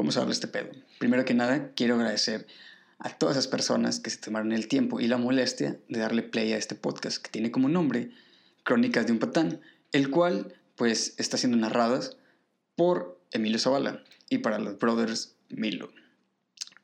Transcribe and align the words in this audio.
Vamos 0.00 0.16
a 0.16 0.20
hablar 0.20 0.32
este 0.32 0.48
pedo. 0.48 0.70
Primero 0.98 1.26
que 1.26 1.34
nada, 1.34 1.72
quiero 1.74 1.96
agradecer 1.96 2.46
a 3.00 3.10
todas 3.10 3.36
esas 3.36 3.48
personas 3.48 4.00
que 4.00 4.08
se 4.08 4.16
tomaron 4.16 4.50
el 4.52 4.66
tiempo 4.66 4.98
y 4.98 5.06
la 5.08 5.18
molestia 5.18 5.78
de 5.90 6.00
darle 6.00 6.22
play 6.22 6.54
a 6.54 6.56
este 6.56 6.74
podcast 6.74 7.22
que 7.22 7.30
tiene 7.30 7.50
como 7.50 7.68
nombre 7.68 8.10
Crónicas 8.62 9.04
de 9.04 9.12
un 9.12 9.18
Patán, 9.18 9.60
el 9.92 10.08
cual 10.08 10.54
pues 10.74 11.12
está 11.18 11.36
siendo 11.36 11.58
narradas 11.58 12.16
por 12.76 13.20
Emilio 13.30 13.58
Zavala 13.58 14.02
y 14.30 14.38
para 14.38 14.58
los 14.58 14.78
brothers 14.78 15.36
Milo. 15.50 15.92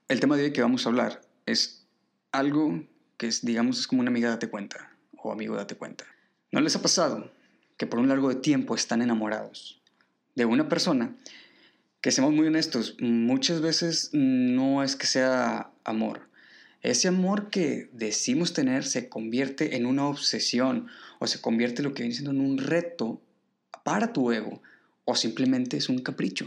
El 0.08 0.20
tema 0.20 0.36
de 0.36 0.44
hoy 0.44 0.52
que 0.52 0.60
vamos 0.60 0.84
a 0.84 0.90
hablar 0.90 1.22
es 1.46 1.86
algo 2.32 2.84
que 3.16 3.28
es, 3.28 3.46
digamos, 3.46 3.80
es 3.80 3.86
como 3.86 4.02
una 4.02 4.10
amiga 4.10 4.28
date 4.28 4.50
cuenta 4.50 4.94
o 5.16 5.32
amigo 5.32 5.56
date 5.56 5.74
cuenta. 5.74 6.04
¿No 6.52 6.60
les 6.60 6.76
ha 6.76 6.82
pasado 6.82 7.32
que 7.78 7.86
por 7.86 7.98
un 7.98 8.08
largo 8.08 8.28
de 8.28 8.34
tiempo 8.34 8.74
están 8.74 9.00
enamorados 9.00 9.80
de 10.34 10.44
una 10.44 10.68
persona 10.68 11.16
que 12.06 12.12
seamos 12.12 12.34
muy 12.34 12.46
honestos, 12.46 12.94
muchas 13.00 13.60
veces 13.60 14.10
no 14.12 14.84
es 14.84 14.94
que 14.94 15.08
sea 15.08 15.72
amor. 15.82 16.30
Ese 16.80 17.08
amor 17.08 17.50
que 17.50 17.90
decimos 17.92 18.52
tener 18.52 18.84
se 18.84 19.08
convierte 19.08 19.74
en 19.74 19.86
una 19.86 20.06
obsesión 20.06 20.86
o 21.18 21.26
se 21.26 21.40
convierte 21.40 21.82
lo 21.82 21.94
que 21.94 22.04
viene 22.04 22.14
siendo 22.14 22.30
en 22.30 22.40
un 22.40 22.58
reto 22.58 23.20
para 23.82 24.12
tu 24.12 24.30
ego 24.30 24.62
o 25.04 25.16
simplemente 25.16 25.78
es 25.78 25.88
un 25.88 25.98
capricho. 25.98 26.46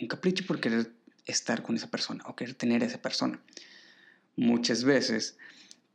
Un 0.00 0.08
capricho 0.08 0.46
por 0.46 0.58
querer 0.58 0.90
estar 1.26 1.62
con 1.62 1.76
esa 1.76 1.90
persona 1.90 2.24
o 2.26 2.34
querer 2.34 2.54
tener 2.54 2.82
a 2.82 2.86
esa 2.86 3.02
persona. 3.02 3.38
Muchas 4.36 4.84
veces, 4.84 5.36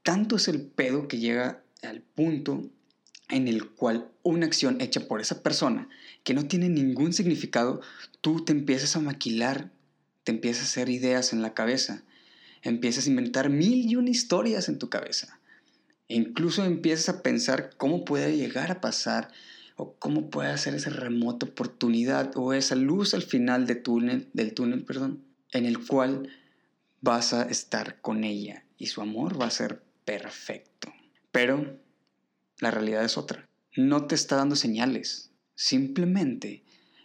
tanto 0.03 0.35
es 0.35 0.47
el 0.47 0.61
pedo 0.61 1.07
que 1.07 1.17
llega 1.17 1.63
al 1.81 2.01
punto 2.01 2.69
en 3.29 3.47
el 3.47 3.69
cual 3.69 4.09
una 4.23 4.45
acción 4.45 4.81
hecha 4.81 5.07
por 5.07 5.21
esa 5.21 5.41
persona 5.43 5.87
que 6.23 6.33
no 6.33 6.47
tiene 6.47 6.69
ningún 6.69 7.13
significado, 7.13 7.81
tú 8.21 8.43
te 8.43 8.51
empiezas 8.51 8.95
a 8.95 8.99
maquilar, 8.99 9.71
te 10.23 10.31
empiezas 10.31 10.63
a 10.63 10.65
hacer 10.65 10.89
ideas 10.89 11.31
en 11.31 11.41
la 11.41 11.53
cabeza, 11.53 12.03
empiezas 12.61 13.05
a 13.05 13.09
inventar 13.09 13.49
mil 13.49 13.89
y 13.89 13.95
una 13.95 14.09
historias 14.09 14.67
en 14.67 14.79
tu 14.79 14.89
cabeza. 14.89 15.39
E 16.07 16.15
incluso 16.15 16.65
empiezas 16.65 17.09
a 17.09 17.21
pensar 17.21 17.71
cómo 17.77 18.03
puede 18.03 18.35
llegar 18.35 18.71
a 18.71 18.81
pasar 18.81 19.31
o 19.75 19.93
cómo 19.93 20.29
puede 20.29 20.49
hacer 20.49 20.73
esa 20.73 20.89
remota 20.89 21.45
oportunidad 21.45 22.31
o 22.35 22.53
esa 22.53 22.75
luz 22.75 23.13
al 23.13 23.21
final 23.21 23.65
túnel, 23.81 24.27
del 24.33 24.53
túnel, 24.53 24.83
perdón, 24.83 25.23
en 25.51 25.65
el 25.65 25.85
cual 25.85 26.29
vas 27.01 27.33
a 27.33 27.43
estar 27.43 28.01
con 28.01 28.23
ella 28.23 28.65
y 28.77 28.87
su 28.87 29.01
amor 29.01 29.39
va 29.39 29.45
a 29.45 29.51
ser 29.51 29.81
perfecto. 30.03 30.91
Pero 31.31 31.79
la 32.59 32.71
realidad 32.71 33.03
es 33.03 33.17
otra. 33.17 33.47
No 33.75 34.05
te 34.05 34.15
está 34.15 34.35
dando 34.35 34.55
señales. 34.55 35.31
Simplemente 35.55 36.63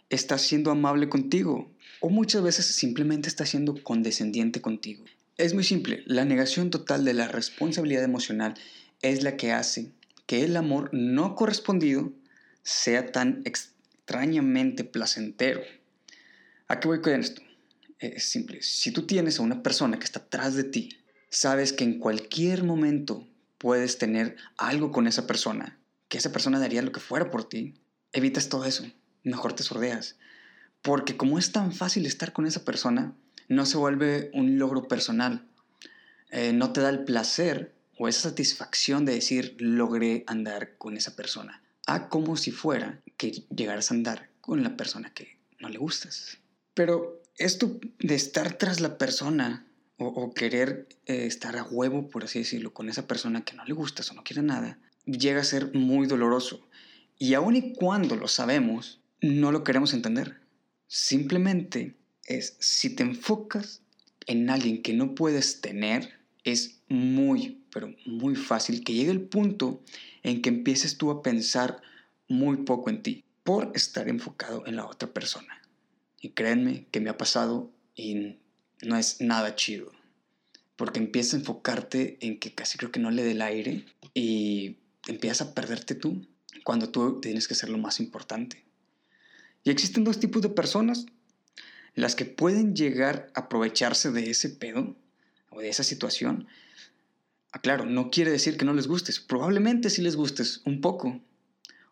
está 0.09 0.37
siendo 0.37 0.71
amable 0.71 1.09
contigo. 1.09 1.71
O 2.01 2.09
muchas 2.09 2.43
veces 2.43 2.65
simplemente 2.65 3.29
está 3.29 3.45
siendo 3.45 3.81
condescendiente 3.83 4.61
contigo. 4.61 5.05
Es 5.37 5.53
muy 5.53 5.63
simple. 5.63 6.03
La 6.05 6.25
negación 6.25 6.69
total 6.69 7.05
de 7.05 7.13
la 7.13 7.27
responsabilidad 7.27 8.03
emocional 8.03 8.55
es 9.01 9.23
la 9.23 9.37
que 9.37 9.51
hace 9.51 9.91
que 10.25 10.43
el 10.43 10.57
amor 10.57 10.89
no 10.93 11.35
correspondido 11.35 12.11
sea 12.63 13.11
tan 13.11 13.41
extrañamente 13.45 14.83
placentero. 14.83 15.61
¿A 16.67 16.79
qué 16.79 16.87
voy 16.87 17.01
con 17.01 17.13
esto? 17.13 17.41
Es 17.99 18.23
simple. 18.23 18.61
Si 18.61 18.91
tú 18.91 19.05
tienes 19.05 19.39
a 19.39 19.43
una 19.43 19.61
persona 19.61 19.99
que 19.99 20.05
está 20.05 20.19
atrás 20.19 20.55
de 20.55 20.63
ti, 20.63 20.97
sabes 21.29 21.73
que 21.73 21.83
en 21.83 21.99
cualquier 21.99 22.63
momento 22.63 23.27
puedes 23.57 23.97
tener 23.97 24.35
algo 24.57 24.91
con 24.91 25.07
esa 25.07 25.27
persona, 25.27 25.77
que 26.07 26.17
esa 26.17 26.31
persona 26.31 26.59
daría 26.59 26.81
lo 26.81 26.91
que 26.91 26.99
fuera 26.99 27.31
por 27.31 27.47
ti, 27.47 27.75
evitas 28.11 28.49
todo 28.49 28.65
eso, 28.65 28.85
mejor 29.23 29.53
te 29.53 29.63
sordeas. 29.63 30.17
Porque 30.81 31.17
como 31.17 31.39
es 31.39 31.51
tan 31.51 31.73
fácil 31.73 32.05
estar 32.05 32.31
con 32.31 32.45
esa 32.45 32.63
persona, 32.63 33.13
no 33.47 33.65
se 33.65 33.77
vuelve 33.77 34.29
un 34.33 34.57
logro 34.59 34.87
personal. 34.87 35.45
Eh, 36.29 36.53
no 36.53 36.73
te 36.73 36.81
da 36.81 36.89
el 36.89 37.03
placer 37.03 37.73
o 37.97 38.07
esa 38.07 38.29
satisfacción 38.29 39.05
de 39.05 39.13
decir 39.13 39.55
logré 39.59 40.23
andar 40.27 40.77
con 40.77 40.97
esa 40.97 41.15
persona. 41.15 41.61
A 41.87 42.09
como 42.09 42.37
si 42.37 42.51
fuera 42.51 43.01
que 43.17 43.31
llegaras 43.55 43.91
a 43.91 43.93
andar 43.93 44.29
con 44.41 44.63
la 44.63 44.75
persona 44.75 45.13
que 45.13 45.37
no 45.59 45.69
le 45.69 45.77
gustas. 45.77 46.37
Pero 46.73 47.21
esto 47.37 47.79
de 47.99 48.15
estar 48.15 48.57
tras 48.57 48.79
la 48.79 48.97
persona 48.97 49.64
o, 49.97 50.33
querer 50.33 50.87
eh, 51.05 51.25
estar 51.25 51.57
a 51.57 51.63
huevo, 51.63 52.09
por 52.09 52.23
así 52.23 52.39
decirlo, 52.39 52.73
con 52.73 52.89
esa 52.89 53.07
persona 53.07 53.45
que 53.45 53.55
no 53.55 53.65
le 53.65 53.73
gustas 53.73 54.11
o 54.11 54.13
no 54.13 54.23
quiere 54.23 54.41
nada, 54.41 54.79
llega 55.05 55.41
a 55.41 55.45
ser 55.45 55.73
muy 55.73 56.07
doloroso. 56.07 56.67
Y 57.17 57.33
aun 57.33 57.55
y 57.55 57.73
cuando 57.73 58.15
lo 58.15 58.27
sabemos, 58.27 59.01
no 59.21 59.51
lo 59.51 59.63
queremos 59.63 59.93
entender. 59.93 60.41
Simplemente 60.87 61.95
es, 62.25 62.57
si 62.59 62.95
te 62.95 63.03
enfocas 63.03 63.81
en 64.27 64.49
alguien 64.49 64.81
que 64.81 64.93
no 64.93 65.15
puedes 65.15 65.61
tener, 65.61 66.19
es 66.43 66.81
muy, 66.89 67.63
pero 67.71 67.95
muy 68.05 68.35
fácil 68.35 68.83
que 68.83 68.93
llegue 68.93 69.11
el 69.11 69.21
punto 69.21 69.81
en 70.23 70.41
que 70.41 70.49
empieces 70.49 70.97
tú 70.97 71.11
a 71.11 71.21
pensar 71.21 71.81
muy 72.27 72.57
poco 72.57 72.89
en 72.89 73.01
ti 73.01 73.23
por 73.43 73.71
estar 73.75 74.09
enfocado 74.09 74.65
en 74.65 74.75
la 74.75 74.85
otra 74.85 75.13
persona. 75.13 75.61
Y 76.19 76.29
créanme 76.29 76.87
que 76.91 76.99
me 76.99 77.09
ha 77.09 77.17
pasado 77.17 77.71
y 77.95 78.37
no 78.81 78.97
es 78.97 79.21
nada 79.21 79.55
chido. 79.55 79.91
Porque 80.75 80.99
empiezas 80.99 81.35
a 81.35 81.37
enfocarte 81.37 82.17
en 82.21 82.39
que 82.39 82.53
casi 82.53 82.77
creo 82.77 82.91
que 82.91 82.99
no 82.99 83.11
le 83.11 83.23
dé 83.23 83.31
el 83.31 83.41
aire 83.41 83.85
y 84.13 84.77
empiezas 85.07 85.47
a 85.47 85.53
perderte 85.53 85.95
tú 85.95 86.27
cuando 86.63 86.89
tú 86.89 87.21
tienes 87.21 87.47
que 87.47 87.55
ser 87.55 87.69
lo 87.69 87.77
más 87.77 87.99
importante. 87.99 88.65
Y 89.63 89.69
existen 89.69 90.03
dos 90.03 90.19
tipos 90.19 90.41
de 90.41 90.49
personas. 90.49 91.05
Las 91.93 92.15
que 92.15 92.25
pueden 92.25 92.75
llegar 92.75 93.31
a 93.35 93.41
aprovecharse 93.41 94.11
de 94.11 94.29
ese 94.29 94.49
pedo 94.49 94.95
o 95.49 95.61
de 95.61 95.69
esa 95.69 95.83
situación. 95.83 96.47
Ah, 97.53 97.77
no 97.85 98.11
quiere 98.11 98.31
decir 98.31 98.57
que 98.57 98.65
no 98.65 98.73
les 98.73 98.87
gustes. 98.87 99.21
Probablemente 99.21 99.89
sí 99.89 100.01
les 100.01 100.17
gustes 100.17 100.61
un 100.65 100.81
poco. 100.81 101.21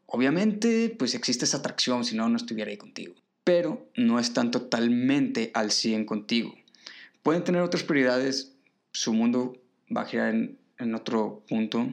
Obviamente, 0.06 0.94
pues 1.00 1.16
existe 1.16 1.46
esa 1.46 1.58
atracción, 1.58 2.04
si 2.04 2.18
no, 2.18 2.28
no 2.28 2.36
estuviera 2.36 2.70
ahí 2.70 2.78
contigo. 2.78 3.16
Pero 3.46 3.90
no 3.96 4.20
están 4.20 4.52
totalmente 4.52 5.52
al 5.54 5.72
100 5.72 6.06
contigo 6.06 6.54
pueden 7.24 7.44
tener 7.44 7.62
otras 7.62 7.84
prioridades, 7.84 8.54
su 8.92 9.14
mundo 9.14 9.58
va 9.96 10.02
a 10.02 10.06
girar 10.06 10.34
en, 10.34 10.96
otro 10.96 11.44
punto. 11.48 11.88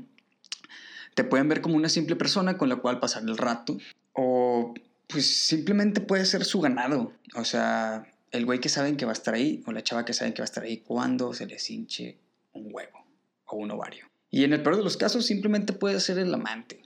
Te 1.14 1.24
pueden 1.24 1.48
ver 1.48 1.60
como 1.60 1.76
una 1.76 1.88
simple 1.88 2.16
persona 2.16 2.58
con 2.58 2.68
la 2.68 2.76
cual 2.76 2.98
pasar 2.98 3.22
el 3.22 3.38
rato 3.38 3.78
o 4.12 4.74
pues 5.06 5.46
simplemente 5.46 6.00
puede 6.00 6.24
ser 6.26 6.44
su 6.44 6.60
ganado. 6.60 7.12
O 7.36 7.44
sea, 7.44 8.12
el 8.32 8.44
güey 8.44 8.60
que 8.60 8.68
saben 8.68 8.96
que 8.96 9.04
va 9.04 9.12
a 9.12 9.14
estar 9.14 9.34
ahí 9.34 9.62
o 9.66 9.72
la 9.72 9.82
chava 9.82 10.04
que 10.04 10.12
saben 10.12 10.32
que 10.32 10.42
va 10.42 10.44
a 10.44 10.50
estar 10.50 10.64
ahí 10.64 10.78
cuando 10.78 11.32
se 11.32 11.46
les 11.46 11.70
hinche 11.70 12.18
un 12.52 12.68
huevo 12.72 13.06
o 13.46 13.56
un 13.56 13.70
ovario. 13.70 14.06
Y 14.30 14.44
en 14.44 14.52
el 14.52 14.62
peor 14.62 14.76
de 14.76 14.84
los 14.84 14.96
casos 14.96 15.26
simplemente 15.26 15.72
puede 15.72 16.00
ser 16.00 16.18
el 16.18 16.34
amante 16.34 16.82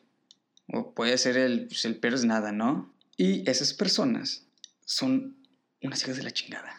o 0.68 0.94
puede 0.94 1.16
ser 1.18 1.36
el, 1.36 1.66
pues 1.68 1.84
el 1.84 1.96
peor 1.96 2.14
es 2.14 2.24
nada, 2.24 2.52
¿no? 2.52 2.94
Y 3.16 3.48
esas 3.48 3.72
personas 3.74 4.46
son 4.84 5.36
unas 5.82 6.02
hijas 6.02 6.16
de 6.16 6.22
la 6.22 6.30
chingada. 6.30 6.78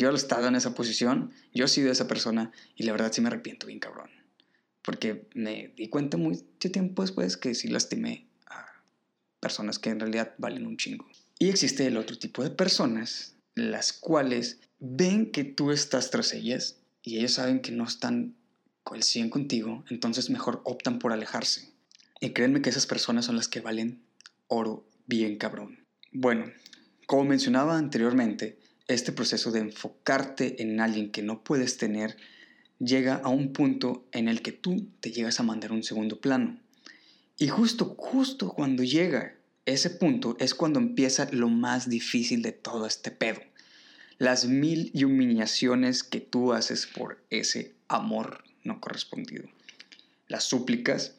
Yo 0.00 0.10
he 0.10 0.14
estado 0.14 0.48
en 0.48 0.54
esa 0.54 0.74
posición, 0.74 1.30
yo 1.52 1.66
he 1.66 1.68
sido 1.68 1.92
esa 1.92 2.08
persona 2.08 2.52
y 2.74 2.84
la 2.84 2.92
verdad 2.92 3.12
sí 3.12 3.20
me 3.20 3.28
arrepiento 3.28 3.66
bien 3.66 3.80
cabrón. 3.80 4.08
Porque 4.80 5.28
me 5.34 5.74
di 5.76 5.88
cuenta 5.88 6.16
mucho 6.16 6.70
tiempo 6.72 7.02
después 7.02 7.36
que 7.36 7.54
sí 7.54 7.68
lastimé 7.68 8.26
a 8.46 8.66
personas 9.40 9.78
que 9.78 9.90
en 9.90 10.00
realidad 10.00 10.32
valen 10.38 10.66
un 10.66 10.78
chingo. 10.78 11.06
Y 11.38 11.50
existe 11.50 11.86
el 11.86 11.98
otro 11.98 12.16
tipo 12.16 12.42
de 12.42 12.48
personas, 12.48 13.34
las 13.54 13.92
cuales 13.92 14.60
ven 14.78 15.32
que 15.32 15.44
tú 15.44 15.70
estás 15.70 16.10
tras 16.10 16.32
ellas 16.32 16.78
y 17.02 17.18
ellos 17.18 17.34
saben 17.34 17.60
que 17.60 17.72
no 17.72 17.84
están 17.84 18.36
el 18.94 19.02
100 19.02 19.28
contigo, 19.28 19.84
entonces 19.90 20.30
mejor 20.30 20.62
optan 20.64 20.98
por 20.98 21.12
alejarse. 21.12 21.70
Y 22.22 22.30
créanme 22.30 22.62
que 22.62 22.70
esas 22.70 22.86
personas 22.86 23.26
son 23.26 23.36
las 23.36 23.48
que 23.48 23.60
valen 23.60 24.02
oro 24.46 24.88
bien 25.06 25.36
cabrón. 25.36 25.84
Bueno, 26.10 26.46
como 27.06 27.24
mencionaba 27.24 27.76
anteriormente, 27.76 28.58
este 28.94 29.12
proceso 29.12 29.52
de 29.52 29.60
enfocarte 29.60 30.62
en 30.62 30.80
alguien 30.80 31.10
que 31.10 31.22
no 31.22 31.44
puedes 31.44 31.76
tener 31.76 32.16
llega 32.78 33.16
a 33.16 33.28
un 33.28 33.52
punto 33.52 34.04
en 34.12 34.28
el 34.28 34.42
que 34.42 34.52
tú 34.52 34.88
te 35.00 35.12
llegas 35.12 35.38
a 35.38 35.44
mandar 35.44 35.70
un 35.70 35.84
segundo 35.84 36.20
plano. 36.20 36.58
Y 37.38 37.48
justo, 37.48 37.94
justo 37.96 38.50
cuando 38.50 38.82
llega 38.82 39.36
ese 39.66 39.90
punto 39.90 40.36
es 40.40 40.54
cuando 40.54 40.80
empieza 40.80 41.28
lo 41.30 41.48
más 41.48 41.88
difícil 41.88 42.42
de 42.42 42.52
todo 42.52 42.86
este 42.86 43.10
pedo. 43.10 43.40
Las 44.18 44.46
mil 44.46 44.90
y 44.92 45.04
humillaciones 45.04 46.02
que 46.02 46.20
tú 46.20 46.52
haces 46.52 46.86
por 46.86 47.22
ese 47.30 47.74
amor 47.88 48.42
no 48.64 48.80
correspondido. 48.80 49.48
Las 50.26 50.44
súplicas, 50.44 51.14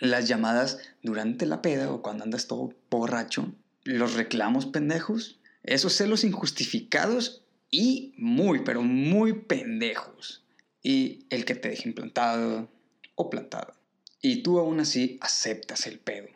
las 0.00 0.28
llamadas 0.28 0.78
durante 1.02 1.46
la 1.46 1.62
peda 1.62 1.90
o 1.90 2.02
cuando 2.02 2.24
andas 2.24 2.46
todo 2.46 2.74
borracho, 2.90 3.52
los 3.84 4.14
reclamos 4.14 4.66
pendejos, 4.66 5.38
esos 5.66 5.92
celos 5.94 6.24
injustificados 6.24 7.44
y 7.70 8.14
muy, 8.16 8.64
pero 8.64 8.82
muy 8.82 9.32
pendejos. 9.34 10.44
Y 10.82 11.26
el 11.30 11.44
que 11.44 11.54
te 11.54 11.68
deje 11.70 11.88
implantado 11.88 12.70
o 13.16 13.28
plantado. 13.28 13.74
Y 14.22 14.42
tú 14.42 14.58
aún 14.58 14.80
así 14.80 15.18
aceptas 15.20 15.86
el 15.86 15.98
pedo. 15.98 16.28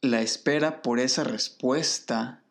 La 0.00 0.22
espera 0.22 0.82
por 0.82 1.00
esa 1.00 1.24
respuesta 1.24 2.42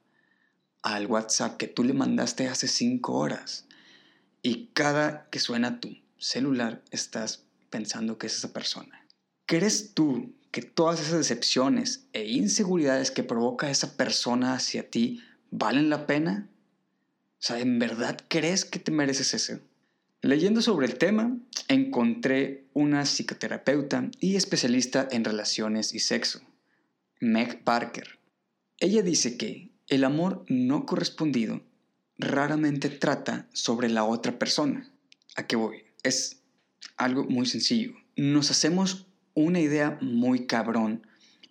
al 0.81 1.07
WhatsApp 1.07 1.57
que 1.57 1.67
tú 1.67 1.83
le 1.83 1.93
mandaste 1.93 2.47
hace 2.47 2.67
cinco 2.67 3.13
horas. 3.13 3.65
Y 4.41 4.67
cada 4.73 5.29
que 5.29 5.39
suena 5.39 5.79
tu 5.79 5.97
celular 6.17 6.83
estás 6.91 7.45
pensando 7.69 8.17
que 8.17 8.27
es 8.27 8.37
esa 8.37 8.53
persona. 8.53 9.05
¿Crees 9.45 9.93
tú 9.93 10.33
que 10.51 10.61
todas 10.61 10.99
esas 10.99 11.19
decepciones 11.19 12.07
e 12.13 12.25
inseguridades 12.25 13.11
que 13.11 13.23
provoca 13.23 13.69
esa 13.69 13.95
persona 13.95 14.53
hacia 14.53 14.89
ti 14.89 15.21
valen 15.51 15.89
la 15.89 16.07
pena? 16.07 16.49
O 17.33 17.39
sea, 17.39 17.59
¿en 17.59 17.79
verdad 17.79 18.17
crees 18.27 18.65
que 18.65 18.79
te 18.79 18.91
mereces 18.91 19.33
eso? 19.33 19.59
Leyendo 20.21 20.61
sobre 20.61 20.87
el 20.87 20.97
tema, 20.97 21.37
encontré 21.67 22.65
una 22.73 23.05
psicoterapeuta 23.05 24.09
y 24.19 24.35
especialista 24.35 25.07
en 25.11 25.23
relaciones 25.23 25.93
y 25.93 25.99
sexo, 25.99 26.41
Meg 27.19 27.63
Parker. 27.63 28.19
Ella 28.79 29.03
dice 29.03 29.37
que 29.37 29.71
el 29.87 30.03
amor 30.03 30.43
no 30.49 30.85
correspondido 30.85 31.61
raramente 32.17 32.89
trata 32.89 33.47
sobre 33.53 33.89
la 33.89 34.03
otra 34.03 34.39
persona. 34.39 34.91
¿A 35.35 35.45
qué 35.45 35.55
voy? 35.55 35.83
Es 36.03 36.41
algo 36.97 37.23
muy 37.25 37.45
sencillo. 37.45 37.93
Nos 38.15 38.49
hacemos 38.49 39.07
una 39.33 39.59
idea 39.59 39.99
muy 40.01 40.47
cabrón, 40.47 41.05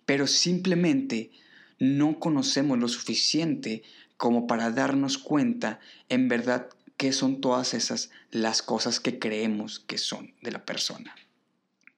pero 0.05 0.27
simplemente 0.27 1.31
no 1.79 2.19
conocemos 2.19 2.77
lo 2.77 2.87
suficiente 2.87 3.83
como 4.17 4.47
para 4.47 4.71
darnos 4.71 5.17
cuenta 5.17 5.79
en 6.09 6.27
verdad 6.27 6.69
qué 6.97 7.13
son 7.13 7.39
todas 7.39 7.73
esas 7.73 8.09
las 8.31 8.61
cosas 8.61 8.99
que 8.99 9.19
creemos 9.19 9.79
que 9.79 9.97
son 9.97 10.33
de 10.41 10.51
la 10.51 10.65
persona. 10.65 11.15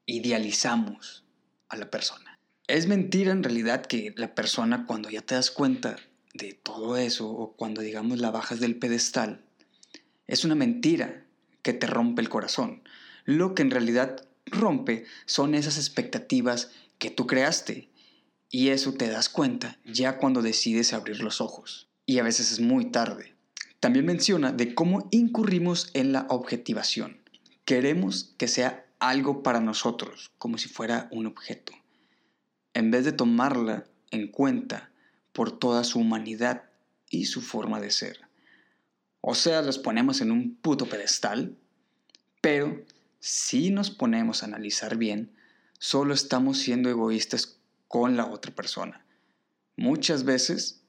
Idealizamos 0.05 1.23
a 1.69 1.77
la 1.77 1.89
persona. 1.89 2.39
Es 2.67 2.87
mentira 2.87 3.31
en 3.31 3.43
realidad 3.43 3.85
que 3.85 4.13
la 4.17 4.35
persona 4.35 4.85
cuando 4.85 5.09
ya 5.09 5.21
te 5.21 5.35
das 5.35 5.49
cuenta 5.49 5.95
de 6.33 6.53
todo 6.53 6.97
eso 6.97 7.29
o 7.29 7.53
cuando 7.55 7.81
digamos 7.81 8.19
la 8.19 8.31
bajas 8.31 8.59
del 8.59 8.75
pedestal, 8.77 9.41
es 10.27 10.45
una 10.45 10.55
mentira 10.55 11.25
que 11.63 11.73
te 11.73 11.87
rompe 11.87 12.21
el 12.21 12.29
corazón. 12.29 12.83
Lo 13.25 13.55
que 13.55 13.61
en 13.61 13.71
realidad 13.71 14.27
rompe 14.45 15.05
son 15.25 15.55
esas 15.55 15.77
expectativas 15.77 16.71
que 16.97 17.09
tú 17.09 17.25
creaste 17.25 17.88
y 18.49 18.69
eso 18.69 18.93
te 18.93 19.09
das 19.09 19.29
cuenta 19.29 19.77
ya 19.85 20.17
cuando 20.17 20.41
decides 20.41 20.93
abrir 20.93 21.21
los 21.21 21.41
ojos. 21.41 21.87
Y 22.05 22.19
a 22.19 22.23
veces 22.23 22.51
es 22.51 22.59
muy 22.59 22.85
tarde. 22.85 23.35
También 23.79 24.05
menciona 24.05 24.51
de 24.51 24.73
cómo 24.73 25.07
incurrimos 25.11 25.91
en 25.93 26.11
la 26.11 26.25
objetivación. 26.29 27.21
Queremos 27.65 28.33
que 28.37 28.47
sea 28.47 28.85
algo 28.99 29.43
para 29.43 29.59
nosotros, 29.59 30.31
como 30.37 30.57
si 30.57 30.67
fuera 30.67 31.07
un 31.11 31.27
objeto, 31.27 31.71
en 32.73 32.91
vez 32.91 33.05
de 33.05 33.13
tomarla 33.13 33.85
en 34.11 34.27
cuenta 34.27 34.91
por 35.31 35.57
toda 35.57 35.83
su 35.83 35.99
humanidad 35.99 36.63
y 37.09 37.25
su 37.25 37.41
forma 37.41 37.79
de 37.79 37.91
ser. 37.91 38.19
O 39.21 39.35
sea, 39.35 39.61
los 39.61 39.77
ponemos 39.77 40.21
en 40.21 40.31
un 40.31 40.55
puto 40.55 40.87
pedestal, 40.87 41.55
pero 42.41 42.83
si 43.19 43.69
nos 43.69 43.91
ponemos 43.91 44.41
a 44.41 44.47
analizar 44.47 44.97
bien, 44.97 45.31
solo 45.77 46.13
estamos 46.13 46.57
siendo 46.57 46.89
egoístas 46.89 47.58
con 47.89 48.15
la 48.15 48.27
otra 48.27 48.53
persona. 48.53 49.03
Muchas 49.75 50.23
veces 50.23 50.83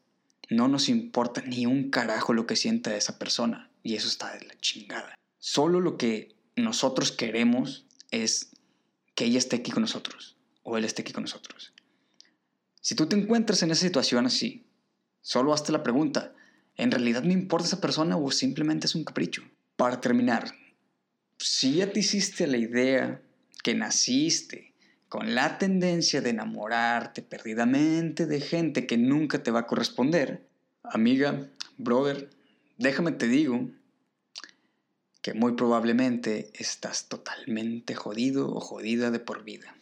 no 0.50 0.68
nos 0.68 0.88
importa 0.88 1.40
ni 1.40 1.64
un 1.64 1.90
carajo 1.90 2.34
lo 2.34 2.46
que 2.46 2.56
sienta 2.56 2.94
esa 2.94 3.18
persona. 3.18 3.70
Y 3.82 3.96
eso 3.96 4.06
está 4.06 4.32
de 4.36 4.44
la 4.44 4.56
chingada. 4.60 5.14
Solo 5.38 5.80
lo 5.80 5.96
que 5.96 6.36
nosotros 6.56 7.10
queremos 7.10 7.86
es 8.10 8.50
que 9.14 9.24
ella 9.24 9.38
esté 9.38 9.56
aquí 9.56 9.70
con 9.70 9.80
nosotros. 9.80 10.36
O 10.62 10.76
él 10.76 10.84
esté 10.84 11.00
aquí 11.00 11.12
con 11.12 11.22
nosotros. 11.22 11.72
Si 12.82 12.94
tú 12.94 13.06
te 13.06 13.16
encuentras 13.16 13.62
en 13.62 13.70
esa 13.70 13.86
situación 13.86 14.26
así, 14.26 14.66
solo 15.22 15.54
hazte 15.54 15.72
la 15.72 15.82
pregunta, 15.82 16.34
¿en 16.76 16.90
realidad 16.90 17.22
me 17.22 17.32
importa 17.32 17.66
esa 17.66 17.80
persona 17.80 18.18
o 18.18 18.30
simplemente 18.30 18.86
es 18.86 18.94
un 18.94 19.04
capricho? 19.04 19.42
Para 19.76 20.02
terminar, 20.02 20.54
si 21.38 21.76
ya 21.76 21.90
te 21.90 22.00
hiciste 22.00 22.46
la 22.46 22.58
idea 22.58 23.22
que 23.62 23.74
naciste 23.74 24.69
con 25.10 25.34
la 25.34 25.58
tendencia 25.58 26.20
de 26.20 26.30
enamorarte 26.30 27.20
perdidamente 27.20 28.26
de 28.26 28.40
gente 28.40 28.86
que 28.86 28.96
nunca 28.96 29.42
te 29.42 29.50
va 29.50 29.60
a 29.60 29.66
corresponder, 29.66 30.46
amiga, 30.84 31.50
brother, 31.78 32.30
déjame 32.78 33.10
te 33.10 33.26
digo 33.26 33.68
que 35.20 35.34
muy 35.34 35.54
probablemente 35.54 36.52
estás 36.54 37.08
totalmente 37.08 37.96
jodido 37.96 38.54
o 38.54 38.60
jodida 38.60 39.10
de 39.10 39.18
por 39.18 39.42
vida. 39.42 39.74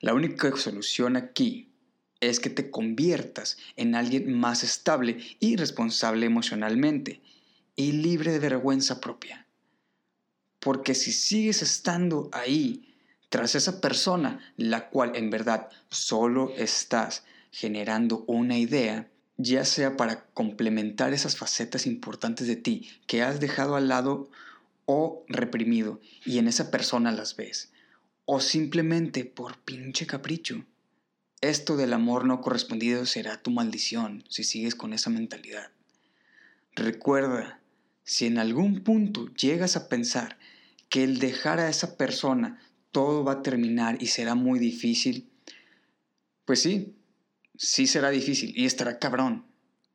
La 0.00 0.12
única 0.12 0.54
solución 0.58 1.16
aquí 1.16 1.72
es 2.20 2.38
que 2.38 2.50
te 2.50 2.70
conviertas 2.70 3.56
en 3.76 3.94
alguien 3.94 4.30
más 4.38 4.62
estable 4.62 5.16
y 5.40 5.56
responsable 5.56 6.26
emocionalmente 6.26 7.22
y 7.76 7.92
libre 7.92 8.32
de 8.32 8.40
vergüenza 8.40 9.00
propia. 9.00 9.46
Porque 10.60 10.94
si 10.94 11.12
sigues 11.12 11.62
estando 11.62 12.28
ahí 12.32 12.84
tras 13.28 13.54
esa 13.54 13.80
persona, 13.80 14.40
la 14.56 14.88
cual 14.88 15.16
en 15.16 15.30
verdad 15.30 15.68
solo 15.90 16.52
estás 16.56 17.24
generando 17.50 18.24
una 18.26 18.58
idea, 18.58 19.08
ya 19.36 19.64
sea 19.64 19.96
para 19.96 20.24
complementar 20.34 21.12
esas 21.12 21.36
facetas 21.36 21.86
importantes 21.86 22.46
de 22.46 22.56
ti 22.56 22.88
que 23.06 23.22
has 23.22 23.40
dejado 23.40 23.76
al 23.76 23.88
lado 23.88 24.30
o 24.86 25.24
reprimido 25.28 26.00
y 26.24 26.38
en 26.38 26.48
esa 26.48 26.70
persona 26.70 27.12
las 27.12 27.36
ves, 27.36 27.70
o 28.24 28.40
simplemente 28.40 29.24
por 29.24 29.58
pinche 29.58 30.06
capricho. 30.06 30.64
Esto 31.40 31.76
del 31.76 31.92
amor 31.92 32.24
no 32.24 32.40
correspondido 32.40 33.06
será 33.06 33.40
tu 33.40 33.50
maldición 33.50 34.24
si 34.28 34.42
sigues 34.42 34.74
con 34.74 34.92
esa 34.92 35.10
mentalidad. 35.10 35.70
Recuerda, 36.74 37.60
si 38.02 38.26
en 38.26 38.38
algún 38.38 38.82
punto 38.82 39.32
llegas 39.34 39.76
a 39.76 39.88
pensar 39.88 40.38
que 40.88 41.04
el 41.04 41.18
dejar 41.18 41.60
a 41.60 41.68
esa 41.68 41.96
persona 41.96 42.60
todo 42.92 43.24
va 43.24 43.32
a 43.32 43.42
terminar 43.42 44.02
y 44.02 44.06
será 44.06 44.34
muy 44.34 44.58
difícil, 44.58 45.30
pues 46.44 46.62
sí, 46.62 46.96
sí 47.56 47.86
será 47.86 48.10
difícil 48.10 48.52
y 48.56 48.66
estará 48.66 48.98
cabrón. 48.98 49.46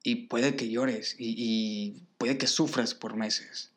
Y 0.04 0.28
puede 0.28 0.56
que 0.56 0.70
llores 0.70 1.16
y, 1.18 2.08
puede 2.18 2.38
que 2.38 2.48
sufras 2.48 2.94
por 2.94 3.16
meses. 3.16 3.72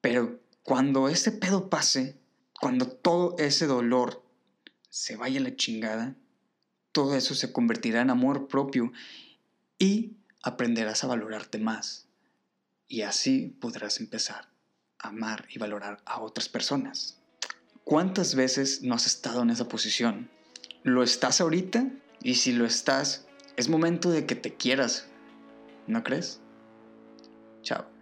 Pero 0.00 0.40
cuando 0.62 1.08
ese 1.08 1.30
pedo 1.30 1.68
pase, 1.68 2.18
cuando 2.58 2.88
todo 2.88 3.36
ese 3.38 3.66
dolor 3.66 4.24
se 4.88 5.16
vaya 5.16 5.40
a 5.40 5.42
la 5.42 5.56
chingada, 5.56 6.16
todo 6.92 7.14
eso 7.16 7.34
se 7.34 7.52
convertirá 7.52 8.00
en 8.00 8.10
amor 8.10 8.48
propio 8.48 8.92
y 9.78 10.16
aprenderás 10.42 11.04
a 11.04 11.08
valorarte 11.08 11.58
más. 11.58 12.08
Y 12.88 13.02
así 13.02 13.56
podrás 13.60 14.00
empezar 14.00 14.48
a 14.98 15.08
amar 15.08 15.46
y 15.50 15.58
valorar 15.58 16.00
a 16.06 16.20
otras 16.20 16.48
personas. 16.48 17.20
¿Cuántas 17.86 18.34
veces 18.34 18.82
no 18.82 18.96
has 18.96 19.06
estado 19.06 19.42
en 19.42 19.50
esa 19.50 19.68
posición? 19.68 20.28
¿Lo 20.82 21.04
estás 21.04 21.40
ahorita? 21.40 21.88
Y 22.20 22.34
si 22.34 22.50
lo 22.50 22.66
estás, 22.66 23.28
es 23.56 23.68
momento 23.68 24.10
de 24.10 24.26
que 24.26 24.34
te 24.34 24.54
quieras. 24.54 25.06
¿No 25.86 26.02
crees? 26.02 26.40
Chao. 27.62 27.95